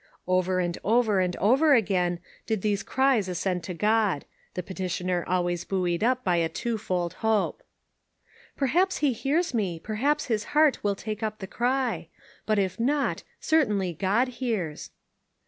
Over 0.25 0.59
and 0.59 0.79
over, 0.83 1.19
and 1.19 1.35
over 1.35 1.75
again, 1.75 2.21
did 2.47 2.63
these 2.63 2.81
cries 2.81 3.29
ascend 3.29 3.63
to 3.65 3.75
God— 3.75 4.25
the 4.55 4.63
petitioner 4.63 5.23
always 5.27 5.63
buoyed 5.63 6.03
up 6.03 6.23
by 6.23 6.37
a 6.37 6.49
twofold 6.49 7.13
hope. 7.21 7.61
"Perhaps 8.57 8.97
he 9.05 9.13
hears 9.13 9.53
me, 9.53 9.79
perhaps 9.79 10.25
his 10.25 10.43
heart 10.57 10.83
will 10.83 10.95
take 10.95 11.21
up 11.21 11.37
the 11.37 11.45
cry; 11.45 12.07
but, 12.47 12.57
if 12.57 12.79
not, 12.79 13.21
certainly 13.39 13.93
God 13.93 14.27
hears." 14.29 14.89